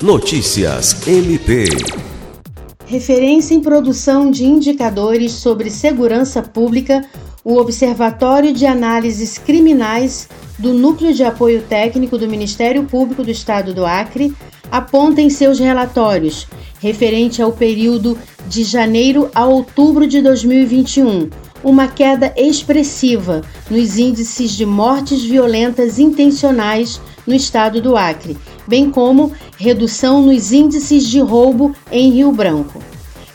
Notícias 0.00 1.08
MP. 1.08 1.64
Referência 2.86 3.52
em 3.52 3.60
produção 3.60 4.30
de 4.30 4.44
indicadores 4.44 5.32
sobre 5.32 5.70
segurança 5.70 6.40
pública, 6.40 7.04
o 7.42 7.56
Observatório 7.56 8.52
de 8.52 8.64
Análises 8.64 9.38
Criminais 9.38 10.28
do 10.56 10.72
Núcleo 10.72 11.12
de 11.12 11.24
Apoio 11.24 11.62
Técnico 11.62 12.16
do 12.16 12.28
Ministério 12.28 12.84
Público 12.84 13.24
do 13.24 13.30
Estado 13.32 13.74
do 13.74 13.84
Acre 13.84 14.32
aponta 14.70 15.20
em 15.20 15.28
seus 15.28 15.58
relatórios, 15.58 16.46
referente 16.78 17.42
ao 17.42 17.50
período 17.50 18.16
de 18.46 18.62
janeiro 18.62 19.28
a 19.34 19.46
outubro 19.46 20.06
de 20.06 20.22
2021, 20.22 21.28
uma 21.64 21.88
queda 21.88 22.32
expressiva 22.36 23.42
nos 23.68 23.98
índices 23.98 24.52
de 24.52 24.64
mortes 24.64 25.24
violentas 25.24 25.98
intencionais 25.98 27.00
no 27.26 27.34
estado 27.34 27.82
do 27.82 27.96
Acre, 27.96 28.36
bem 28.68 28.90
como 28.90 29.32
redução 29.56 30.22
nos 30.22 30.52
índices 30.52 31.04
de 31.08 31.18
roubo 31.18 31.74
em 31.90 32.10
Rio 32.10 32.30
Branco. 32.30 32.80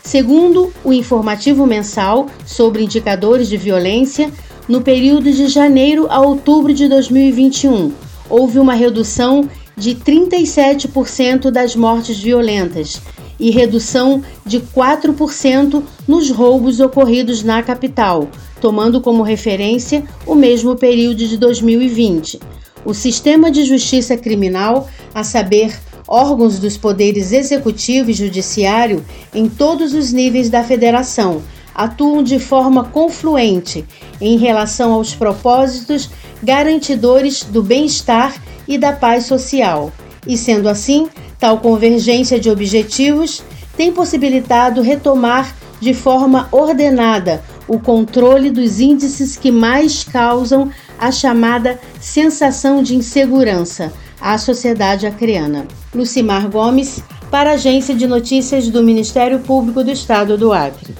Segundo 0.02 0.72
o 0.84 0.92
informativo 0.92 1.66
mensal 1.66 2.26
sobre 2.46 2.84
indicadores 2.84 3.48
de 3.48 3.56
violência, 3.56 4.30
no 4.68 4.80
período 4.80 5.30
de 5.32 5.48
janeiro 5.48 6.06
a 6.08 6.20
outubro 6.20 6.72
de 6.72 6.88
2021, 6.88 7.92
houve 8.30 8.58
uma 8.58 8.74
redução 8.74 9.48
de 9.76 9.94
37% 9.94 11.50
das 11.50 11.74
mortes 11.74 12.18
violentas 12.18 13.02
e 13.38 13.50
redução 13.50 14.22
de 14.46 14.60
4% 14.60 15.82
nos 16.06 16.30
roubos 16.30 16.78
ocorridos 16.78 17.42
na 17.42 17.62
capital, 17.62 18.28
tomando 18.60 19.00
como 19.00 19.22
referência 19.22 20.04
o 20.24 20.34
mesmo 20.34 20.76
período 20.76 21.26
de 21.26 21.36
2020. 21.36 22.38
O 22.84 22.92
sistema 22.92 23.50
de 23.50 23.64
justiça 23.64 24.16
criminal, 24.16 24.88
a 25.14 25.24
saber, 25.24 25.74
órgãos 26.06 26.58
dos 26.58 26.76
poderes 26.76 27.32
executivo 27.32 28.10
e 28.10 28.14
judiciário 28.14 29.04
em 29.34 29.48
todos 29.48 29.94
os 29.94 30.12
níveis 30.12 30.50
da 30.50 30.62
federação, 30.62 31.42
atuam 31.74 32.22
de 32.22 32.38
forma 32.38 32.84
confluente 32.84 33.84
em 34.20 34.36
relação 34.36 34.92
aos 34.92 35.14
propósitos 35.14 36.10
garantidores 36.42 37.42
do 37.42 37.62
bem-estar 37.62 38.34
e 38.68 38.76
da 38.76 38.92
paz 38.92 39.24
social. 39.24 39.90
E 40.26 40.36
sendo 40.36 40.68
assim, 40.68 41.08
tal 41.38 41.58
convergência 41.58 42.38
de 42.38 42.50
objetivos 42.50 43.42
tem 43.76 43.90
possibilitado 43.92 44.82
retomar 44.82 45.54
de 45.80 45.92
forma 45.92 46.48
ordenada 46.52 47.42
o 47.66 47.78
controle 47.78 48.50
dos 48.50 48.78
índices 48.78 49.36
que 49.36 49.50
mais 49.50 50.04
causam 50.04 50.70
a 51.04 51.12
chamada 51.12 51.78
sensação 52.00 52.82
de 52.82 52.96
insegurança 52.96 53.92
à 54.18 54.38
sociedade 54.38 55.06
acreana. 55.06 55.66
Lucimar 55.94 56.48
Gomes, 56.48 57.02
para 57.30 57.50
a 57.50 57.54
Agência 57.54 57.94
de 57.94 58.06
Notícias 58.06 58.70
do 58.70 58.82
Ministério 58.82 59.40
Público 59.40 59.84
do 59.84 59.90
Estado 59.90 60.38
do 60.38 60.50
Acre. 60.50 60.94